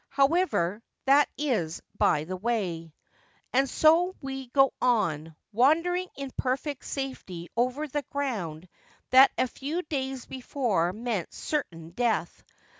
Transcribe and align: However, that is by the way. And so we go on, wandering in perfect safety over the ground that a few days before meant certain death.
However, 0.09 0.81
that 1.05 1.29
is 1.37 1.79
by 1.95 2.23
the 2.23 2.35
way. 2.35 2.91
And 3.53 3.69
so 3.69 4.15
we 4.19 4.47
go 4.47 4.73
on, 4.81 5.35
wandering 5.51 6.07
in 6.17 6.31
perfect 6.37 6.85
safety 6.85 7.49
over 7.55 7.87
the 7.87 8.01
ground 8.09 8.67
that 9.11 9.29
a 9.37 9.45
few 9.47 9.83
days 9.83 10.25
before 10.25 10.91
meant 10.91 11.31
certain 11.35 11.91
death. 11.91 12.43